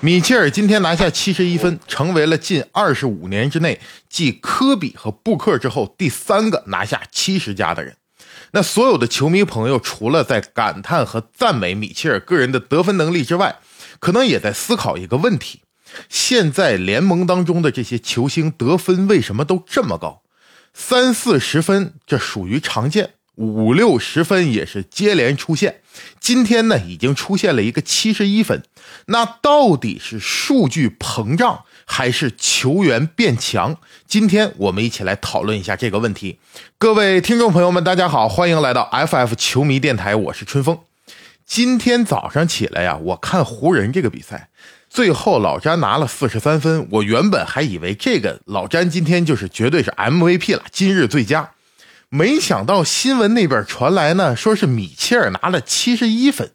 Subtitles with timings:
[0.00, 7.96] 米切尔今天拿下七十一分，成为了近二十五年之内继科比和布克之后第三个拿下七十加的人。
[8.52, 13.58] 那所有的球迷朋友，除了在感叹和赞美米切尔个人的得分能力之外，
[13.98, 15.62] 可能也在思考一个问题：
[16.08, 20.22] 现在联盟当中的这些球星得分为什么都这么高？
[20.72, 23.14] 三四十分这属于常见。
[23.38, 25.76] 五六十分也是接连出现，
[26.18, 28.64] 今天呢已经出现了一个七十一分，
[29.06, 33.76] 那到底是数据膨胀还是球员变强？
[34.08, 36.40] 今天我们一起来讨论一下这个问题。
[36.78, 40.80] 各位听众朋友们，大家好，欢迎来到 FF 球迷电台，我是春风。
[41.46, 44.48] 今天早上起来呀，我看湖人这个比赛，
[44.90, 51.52] 最后老詹拿了四十三分，我原本还以为这个老詹今天就是绝对是 MVP 了，今日最佳。
[52.10, 56.52] 没想到新闻那边传来呢，说是米切尔拿了七十一分，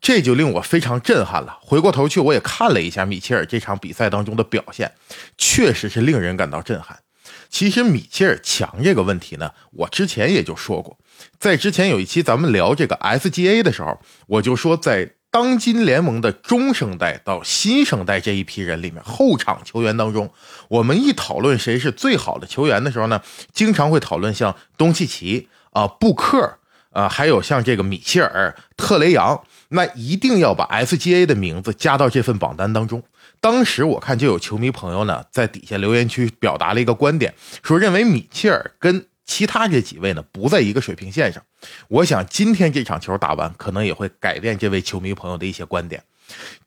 [0.00, 1.58] 这就令我非常震撼了。
[1.62, 4.92] 回过头去，我也看了一下米切尔这场比赛当中的表现，
[5.38, 6.98] 确实是令人感到震撼。
[7.48, 10.98] 其实米切尔强这个问题呢，我之前也就说过，
[11.38, 15.12] 在之前有一期咱们聊这个 SGA 的时候，我就说在。
[15.32, 20.30] 当今联盟的中生代到新生代这一批人里面，后场球员当中，
[20.68, 26.58] 我们一讨论谁是最好的球员的时候呢，经常会讨论像东契奇啊、布克
[26.90, 33.02] 啊，还有像这个米切尔、特雷杨，那一定要把 SGA 的名字加到这份榜单当中。
[33.40, 41.42] 当时我看就有球迷朋友呢在底下留言区表达了一个观点，说认为米切尔跟其他这几位呢不在一个水平线上，
[41.88, 46.02] 我想今天这场球打完，可能也会改变这位球迷朋友的一些观点。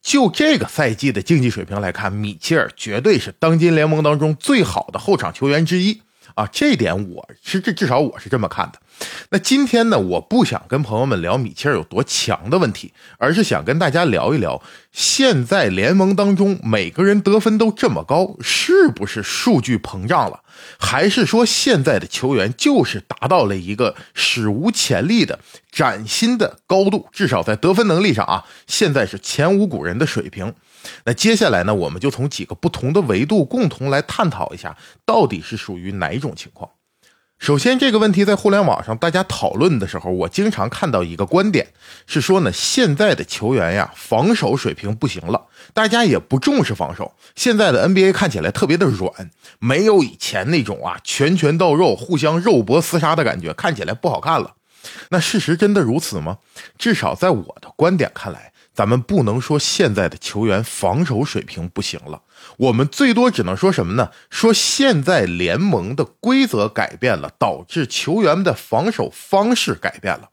[0.02, 6.02] 就这个赛季的竞技水平来看，米切尔绝对是当今联盟当中最好的后场球员之一
[6.36, 6.48] 啊！
[6.52, 8.80] 这点我是至至少我是这么看的。
[9.30, 20.42] 那今天呢，我不想跟朋友们聊米切尔有多强的问题，而是想跟大家聊一聊，现在联盟当中每个人得分都这么高，是不是数据膨胀了？
[20.78, 25.40] 还是说现在的球员就是达到了一个史无前例的
[25.72, 27.08] 崭新的高度？
[27.12, 30.54] 至少在得分能力上啊，现在是前无古人的水平。
[31.06, 36.70] 那接下来呢，我们就从几个不同的维度共同来探讨一下，到底是属于哪一种情况。
[37.38, 41.68] 首先，这个问题在互联网上大家讨论的时候，我经常看到一个观点
[42.08, 47.14] 是说呢，现在的球员呀，防守水平不行了，大家也不重视防守。
[47.36, 49.30] 现在的 NBA 看起来特别的软，
[49.60, 54.56] 没有以前那种啊拳拳到肉、互相肉搏厮杀的感觉，看起来不好看了。
[55.10, 56.38] 那事实真的如此吗？
[56.78, 58.54] 至少在我的观点看来。
[58.76, 62.22] 咱们不能说现在的球员防守水平不行了，
[62.58, 64.12] 我们最多只能说什么呢？
[64.30, 70.30] 说现在联盟的规则改变了，导致球员的防守方式改变了。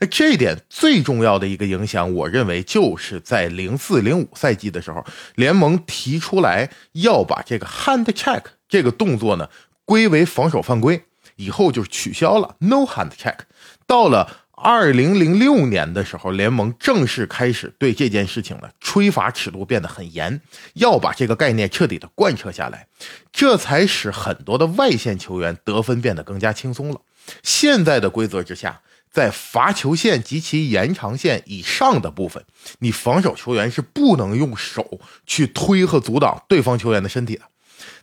[0.00, 5.02] 那这一点最重要的一个影响，我认为就是在零四零五赛季的时候，
[5.36, 9.48] 联盟提出来要把这个 hand check 这个动作呢
[9.86, 11.02] 归为防守犯规，
[11.36, 13.38] 以后就是取消了 no hand check，
[13.86, 14.44] 到了。
[14.60, 20.40] 二零零六年的时候，联盟正式开始对这件事情呢吹罚尺度变得很严，
[20.74, 22.88] 要把这个概念彻底的贯彻下来，
[23.32, 27.00] 这才使很多的外线球员得分变得更加轻松了。
[27.42, 28.80] 现在的规则之下，
[29.10, 32.44] 在罚球线及其延长线以上的部分，
[32.80, 37.42] 你防守球员是不能用手去推和阻挡对方球员的身体的。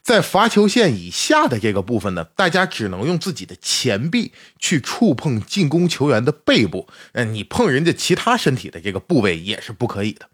[0.02, 10.28] 在罚球线以下的这个部分呢，大家只能用自己的前臂去触碰进攻球员的背部，嗯，你碰人家其他身体的这个部位也是不可以的。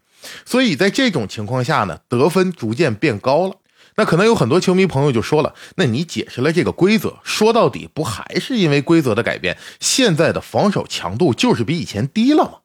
[0.45, 3.55] 所以在这种情况下呢，得分逐渐变高了。
[3.95, 12.59] 那可能有很多球迷朋友就说了，那你解释了这个规则，说到底不还是因为规则的改变，现在的防守强度就是比以前低了吗？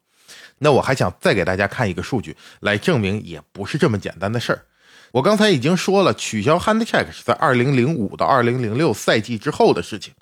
[0.60, 4.62] 那我还想再给大家看一个数据来证明，也不是这么简单的事儿。
[5.12, 10.12] 我刚才已经说了，取消 hand check 是在二零零五到二零零六赛季之后的事情。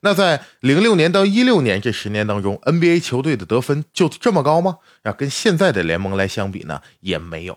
[0.00, 4.78] 那在零六年到一六年这十年当中，NBA 球队的得分就这么高吗？
[5.02, 7.56] 啊，跟现在的联盟来相比呢，也没有。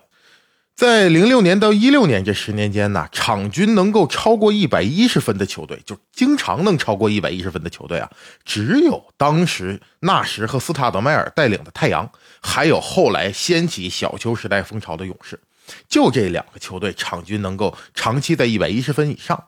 [0.76, 8.08] 在零六年到一六年这十年间呢，场均能够超过一百一十分的球队，就经常能超过一百一十分的球队啊，
[8.44, 12.08] 只有当时纳什和斯塔德迈尔带领的太阳，
[12.42, 15.40] 还有后来掀起小球时代风潮的勇士。
[15.88, 19.44] 就这两个球队场均能够长期在一百一十分以上。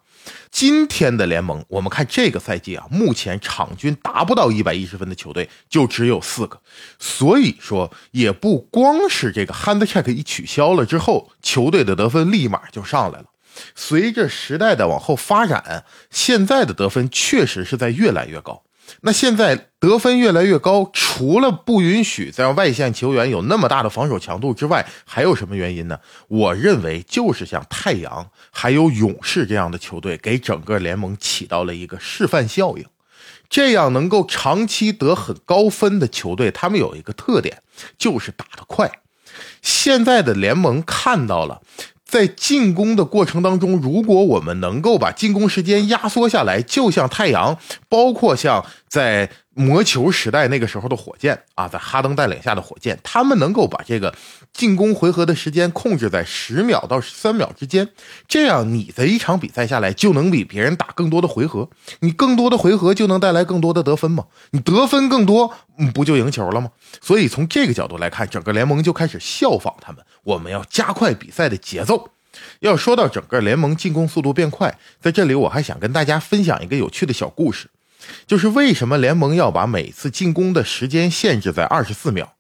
[0.51, 6.61] 今天的联盟，我们看这个赛季啊，目前场均达不到一百一十分的球队就只有四个。
[6.99, 13.27] 所以说，也不光是这个 hand check 一取消了之后，球队的得分立马就上来了。
[13.75, 18.65] 随着时代的往后发展，现在的得分确实是在越来越高。
[19.03, 26.01] 那现在得分越来越高，除了不允许再让外线球员有那么大的防守强度之外，还有什么原因呢？
[26.29, 32.85] 我认为就是像太阳还有勇士这样的球队，给整个联盟起到了一个示范效应。
[33.49, 37.63] 这样能够长期得很高分的球队，他们有一个特点，
[37.97, 38.91] 就是打得快。
[39.63, 41.63] 现在的联盟看到了。
[42.09, 54.15] 在进攻的过程当中，如果我们能够把进攻时间压缩下来，就像太阳，包括像在魔球时代那个时候的火箭啊，在哈登带领下的火箭，他们能够把这个
[54.53, 57.89] 进攻回合的时间控制在十秒到十三秒之间，
[58.27, 61.69] 这样你在一场比赛下来就能比别人打更多的回合，
[62.01, 64.27] 你更多的回合就能带来更多的得分嘛？
[64.51, 65.53] 你得分更多，
[65.93, 66.71] 不就赢球了吗？
[67.01, 70.05] 所以从这个角度来看，整个联盟就开始效仿他们。
[70.25, 72.11] 我们要加快比赛的节奏。
[72.61, 77.69] 要说到整个联盟进攻速度变快，在这里我还想跟大家分享一个有趣的小故事，
[78.27, 82.35] 就是为什么联盟要把每次进攻的时间限制在二十四秒。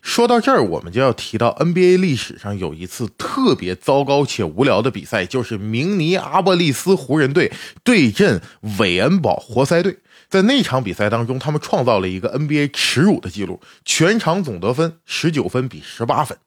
[0.00, 7.52] 说到这儿，我们就要提到 NBA 历史上有一次特别糟糕且无聊的比赛，就是明尼阿波利斯湖人队
[7.82, 8.40] 对阵
[8.78, 9.98] 韦恩堡活塞队。
[10.28, 16.38] 在那场比赛当中，他们创造了一个 NBA 耻辱的记录，全场总得分十九分比十八分。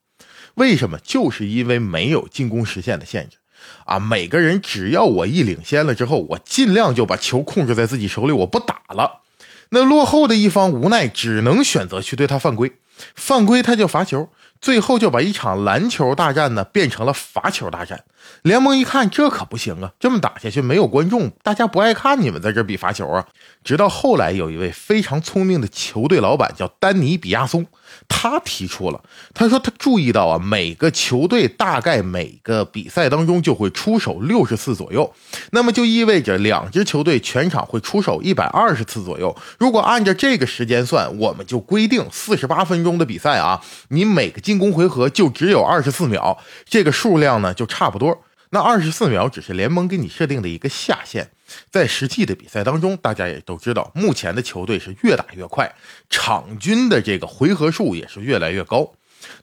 [0.55, 0.97] 为什么？
[0.99, 3.37] 就是因为没有进攻时限的限制，
[3.85, 9.21] 啊，每个人只要我一领先了之后，我尽量就把球控制在自己手里，我不打了。
[9.69, 12.73] 那落后的一方无奈只能选择去对他犯规，
[13.15, 14.29] 犯规他就罚球，
[14.61, 18.03] 最后就把一场篮球大战呢变成了罚球大战。
[18.43, 23.25] 联盟一看这可不行啊，这么打下去没有观众，大家不爱看你们在这比罚球啊。
[23.63, 27.65] 直到后来有一位非常聪明的球队老板叫丹尼比亚松。
[28.07, 29.01] 他提出了，
[29.33, 35.13] 他说他注意到啊，每个球队大概每个比赛当中就会出手六十次左右，
[35.51, 39.35] 那么就意味着两支球队全场会出手一百二十次左右。
[39.59, 48.25] 如果按照这个时间算，我们就规定四十八分钟的比赛啊，你每个进攻回合就只有二十四秒，这个数量呢就差不多。
[48.49, 51.31] 那二十四秒只是联盟给你设定的一个下限。
[51.69, 55.73] 在实际的比赛当中，大家也都知道，目前的球队是越打越快，
[56.09, 58.91] 场均的这个回合数也是越来越高。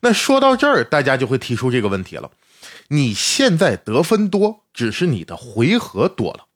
[0.03, 2.31] 那说到这儿，大家就会提出这个问题了：
[2.89, 6.49] 你现在得分多，只是你的回合多了，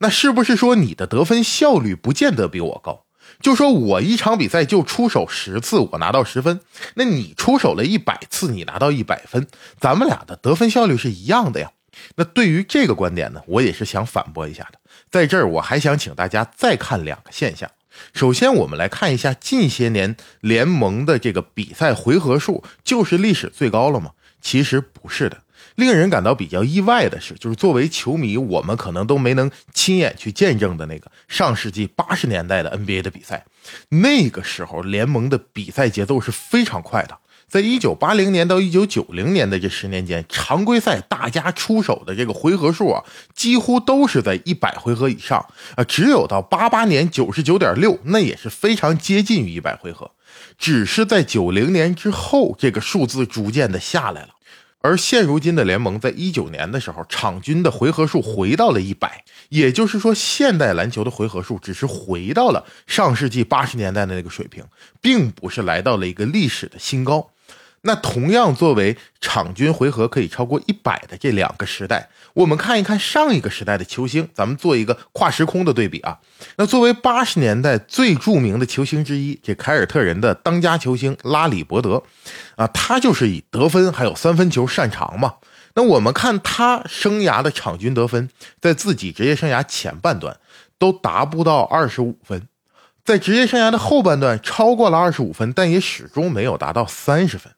[0.00, 3.03] 那是不是说你的得分效率不见得比我高？
[3.40, 6.60] 就说我一场比赛就出手十次，我拿到十分，
[6.94, 9.46] 那你出手了一百次，你拿到一百分，
[9.78, 11.70] 咱们俩的得分效率是一样的呀。
[12.16, 14.78] 那对于这个观点呢，我也是想反驳一下的。
[15.10, 17.70] 在这儿，我还想请大家再看两个现象。
[18.12, 24.10] 首先，我们来看一下近些年联盟的这个比赛回合数，就是历史最高了吗？
[24.40, 25.43] 其实不是的。
[25.76, 33.44] 令人感到比较意外的是，就是作为球迷，我们可能都没能亲眼去见证的那个上世纪八十年代的 NBA 的比赛，
[33.88, 37.18] 那个时候联盟的比赛节奏是非常快的。
[37.46, 43.04] 在一九八零年到一九九零年的这十年间，常规赛大家出手的这个回合数啊，
[43.34, 45.46] 几乎都是在一百回合以上
[45.76, 45.84] 啊。
[45.84, 50.10] 只有到八八年九十九点六，那也是非常接近于一百回合。
[50.58, 54.30] 只是在九零年之后，这个数字逐渐的下来了。
[54.84, 64.62] 而现如今的联盟，在一九年的时候，场均的回合数回到了一百，也就是说，现代篮球的回合数只是回到了上世纪八十年代的那个水平，
[65.00, 67.30] 并不是来到了一个历史的新高。
[67.86, 76.18] 那同样作为场均回合可以超过一百的这两个时代，我们看一看上一个时代的球星，咱们做一个跨时空的对比啊。
[76.56, 82.02] 那作为八十年代最著名的球星之一，这凯尔特人的当家球星拉里伯德，
[82.56, 85.34] 啊，他就是以得分还有三分球擅长嘛。
[85.74, 88.30] 那我们看他生涯的场均得分，
[88.62, 90.38] 在自己职业生涯前半段
[90.78, 92.48] 都达不到二十五分，
[93.04, 97.52] 在职业生涯的后半段超过了二十五分，但也始终没有达到三十分。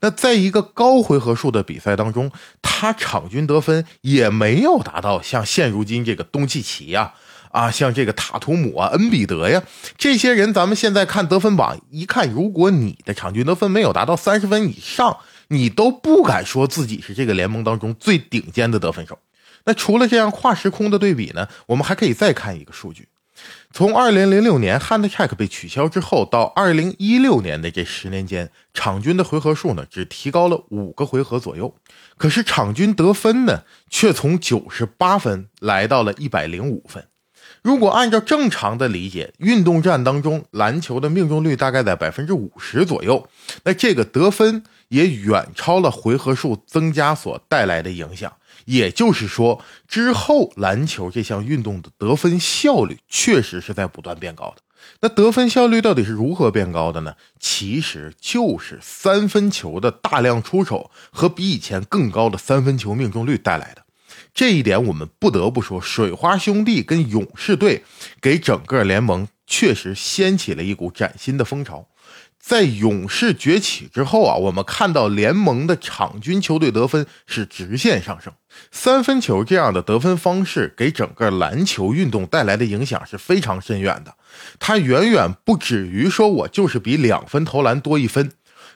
[0.00, 2.30] 那在一个高回合数的比赛当中，
[2.62, 7.14] 他场均得分也没有达到像现如今这个东契奇呀，
[7.50, 9.62] 啊，像这个塔图姆啊、恩比德呀
[9.96, 15.18] 这些人，咱们现在看得分榜一看，如果你的场均得分没有达到三十分以上，
[15.48, 19.18] 你都不敢说自己是这个联盟当中最顶尖的得分手。
[19.64, 23.08] 那除了这样跨时空的对比呢，我们还可以再看一个数据。
[23.76, 31.74] 从二零零六年 Hand Check 被取消之后，到二零一六年的这十年间，场均的回合数呢只提高了五个回合左右，
[32.16, 37.06] 可是场均得分呢却从九十八分来到了一百零五分。
[37.60, 43.28] 如果按照正常的理解，运动战当中篮球的命中率大概在百分之五十左右，
[43.64, 48.32] 那这个得分也远超了回合数增加所带来的影响。
[48.66, 54.62] 也就是说，之后篮球这项运动的得分效率确实是在不断变高的。
[55.00, 57.14] 那得分效率到底是如何变高的呢？
[57.40, 63.82] 其实就是三分球的大量出手和比以前更高的三分球命中率带来的。
[64.32, 67.82] 这一点我们不得不说，水花兄弟跟勇士队
[68.20, 71.88] 给整个联盟确实掀起了一股崭新的风潮。
[72.38, 78.32] 在勇士崛起之后啊，我们看到联盟的场均球队得分是直线上升。
[78.70, 84.14] 三分球这样的得分方式给整个篮球运动带来的影响是非常深远的。
[84.58, 88.32] 它远远不止于说我就是比两分投篮多一分。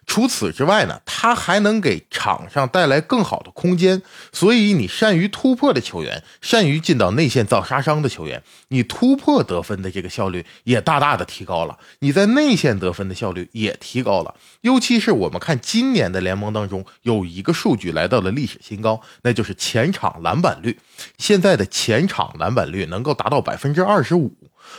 [0.07, 4.03] 除此之外呢，他还能给场上带来更好的空间。
[4.33, 11.79] 所以，你善于突破的球员，善于进到内线造杀伤的球员，你突破得分的这个效率也大大的提高了。
[12.01, 14.35] 你在内线得分的效率也提高了。
[14.63, 20.79] 尤其是我们看今年的联盟当中，有一个数据来到了历史新高，那就是前场篮板率。
[21.19, 24.35] 现在的前场篮板率能够达到百分之二十五。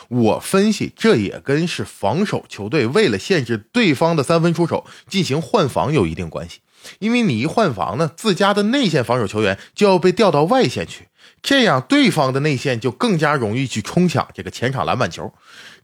[0.07, 6.59] 我分析，这也跟是防守球队为了限制对方的三分出手进行换防有一定关系。
[6.97, 11.09] 因为你一换防呢，自家的内线防守球员就要被调到外线去，
[11.43, 15.31] 这样对方的内线就更加容易去冲抢这个前场篮板球。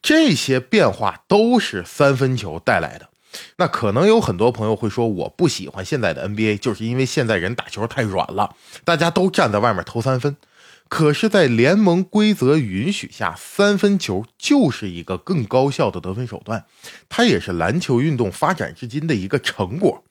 [0.01, 3.09] 这些变化都是三分球带来的。
[3.57, 10.35] 那可能有很多朋友会说，我不喜欢现在的 NBA，就是因为现在人打球太软了，大家都站在外面投三分。
[10.89, 16.65] 可是，在联盟规则允许下，三分球就是一个更高效的得分手段，
[17.09, 20.03] 它也是篮球运动发展至今的一个成果。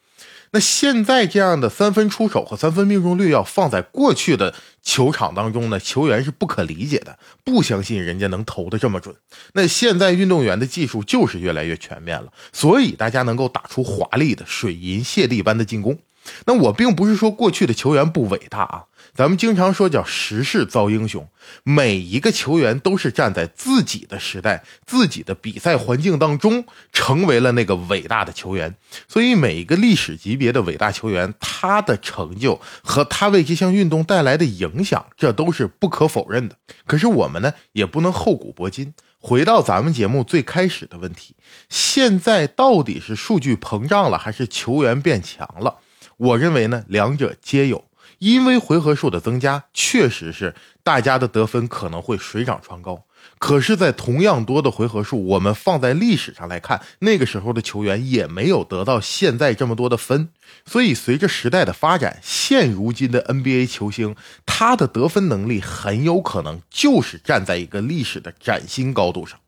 [0.53, 9.15] 那现在这样的三分出手和三分命中率要放在过去的球场当中呢，球员是不可理解的，不相信人家能投的这么准。
[9.55, 15.99] 那现在运动员的技术就是越来越全面了，所以大家能够打出华丽的水银泻地般的进攻。
[16.47, 18.85] 那我并不是说过去的球员不伟大啊。
[19.17, 21.27] 咱们经常说叫时势造英雄，
[21.63, 28.77] 每一个球员都是站在自己的时代、自己的比赛环境当中，成为了那个伟大的球员。
[29.09, 36.57] 所以，每一个历史级别的伟大球员，他的成就和他为这项运动带来的影响，这都是不可否认的。
[36.87, 38.93] 可是我们呢，也不能厚古薄今。
[39.19, 41.35] 回到咱们节目最开始的问题，
[41.71, 45.79] 现在到底是数据膨胀了，还是球员变强了？
[46.19, 47.83] 我认为呢，两者皆有。
[48.19, 53.05] 因为回合数的增加，确实是大家的得分可能会水涨船高。
[53.39, 60.29] 可是，在同样多的回合数，我们放在历史上来看，那个时候的球员也没有得到现在这么多的分。
[60.65, 64.15] 所以，随着时代的发展，现如今的 NBA 球星，
[64.47, 69.39] 他的得分能力很有可能就是站在一个历史的崭新高度上。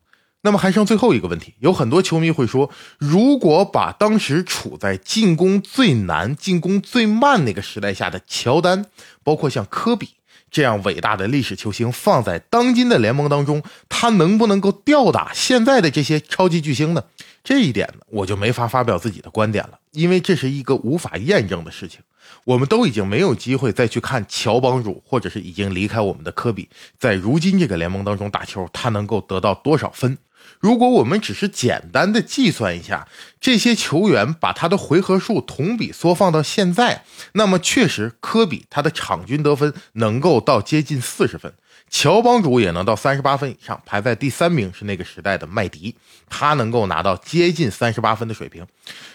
[0.41, 8.85] 那么还剩最后一个问题，有很多球迷会说，如果把当时处在进攻最难、进攻最慢那个时代下的乔丹，
[9.21, 10.11] 包括像科比
[10.49, 17.03] 这样伟大的历史球星放在当今的联盟当中，他能不能够吊打现在的这些超级巨星呢？
[17.43, 21.99] 这一点呢，我就没法发表自己的观点了，因为这是一个无法验证的事情。
[22.45, 30.17] 我们都已经没有机会再去看乔帮主，或者是已经离开我们的科比，在如今这个联盟当中打球，他能够得到多少分？
[30.59, 33.07] 如果我们只是简单的计算一下
[33.39, 41.53] 这些球员把他的回合数同比缩放到现在，那么确实科比他的场均得分能够到接近四十分，
[41.89, 45.95] 乔帮主也能到三十八分以上，排在第三名是那个时代的麦迪，
[46.29, 48.67] 他能够拿到接近三十八分的水平。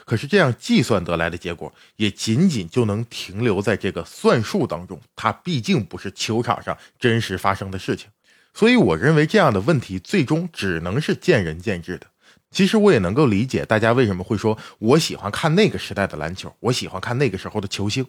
[0.06, 8.08] 可是这样计算得来的结果也仅仅就能停留在这个算术当中，它毕竟不是球场上真实发生的事情。
[8.54, 12.06] 所以我认为这样的问题最终只能是见仁见智的。
[12.50, 18.06] 其实我也能够理解大家为什么会说我喜欢看那个时代的篮球，我喜欢看那个时候的球星。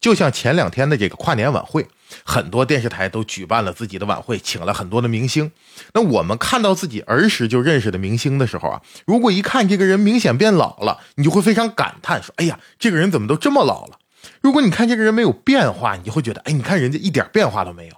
[0.00, 1.86] 就像前两天的这个跨年晚会，
[2.24, 5.50] 很多电视台都举办了自己的晚会，请了很多的明星。
[5.94, 13.98] 那我们看到自己儿时就认识的明星的时候啊，如果一看这个人明显变老了，你就会非常感叹说：“哎呀，这个人怎么都这么老了？”
[14.42, 17.94] 如果你看这个人没有变化，你就会觉得：“哎，你看人家一点变化都没有。”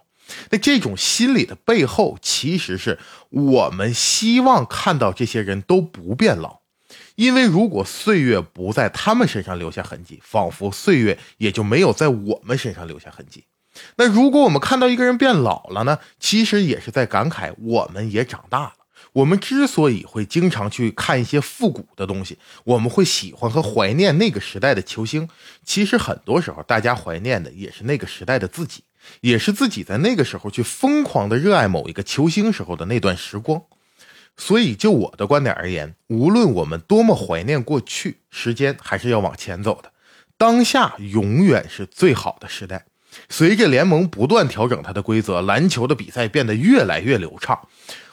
[0.51, 2.99] 那这种心理的背后，其实是
[3.31, 6.61] 我们希望看到这些人都不变老，
[7.15, 13.45] 因为如果岁月不在他们身上留下痕迹，仿佛岁月也就没有在我们身上留下痕迹。
[13.97, 15.99] 那如果我们看到一个人变老了呢？
[16.19, 18.73] 其实也是在感慨我们也长大了。
[19.13, 25.29] 我们之所以会经常去看一些复古的东西，我们会喜欢和怀念那个时代的球星，
[25.63, 28.83] 其实很多时候大家怀念的也是那个时代的自己。
[29.21, 33.63] 也是自己在那个时候去疯狂的热爱某一个球星时候的那段时光，
[34.37, 39.93] 所以就我的观点而言，无论我们多么怀念过去，时间还是要往前走的，
[40.37, 42.87] 当下永远是最好的时代。
[43.31, 47.67] 随着联盟不断调整它的规则，篮球的比赛变得越来越流畅，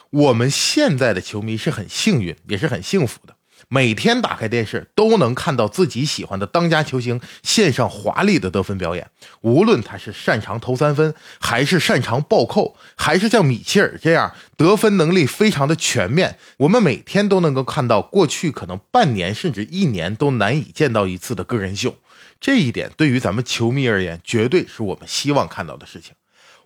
[0.08, 3.36] 我们现在的球迷是很幸运，也是很幸福的。
[3.68, 21.96] 每天打开电视都能看到自己喜欢的当家球星献上华丽的得分表演，无论他是擅长投三分，还是擅长暴扣，还是像米切尔这样得分能力非常的全面，我们每天都能够看到过去可能半年甚至一年都难以见到一次的个人秀。
[22.40, 26.14] 这一点对于咱们球迷而言，绝对是我们希望看到的事情。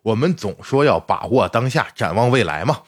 [0.02, 2.81] 我们总说要把握当下，展望未来嘛。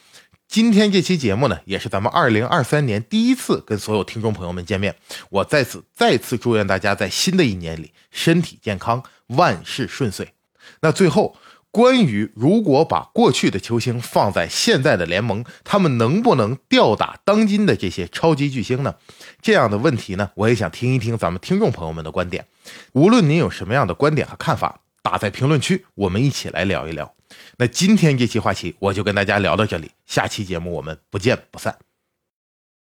[0.50, 4.96] 今天这期节目呢，也是咱们二零二三年第一次跟所有听众朋友们见面。
[5.28, 10.32] 我在此再次祝愿大家在新的一年里身体健康，万事顺遂。
[10.80, 11.36] 那最后，
[11.70, 18.96] 关于如果把过去的球星放在现在的联盟，他们能不能吊打当今的这些超级巨星呢？
[19.40, 22.44] 这样的问题呢，我也想听一听咱们听众朋友们的观点。
[22.90, 27.14] 无论您有什么样的观点和看法，打在评论区，我们一起来聊一聊。
[27.58, 31.89] 那今天这期话题我就跟大家聊到这里，下期节目我们不见不散。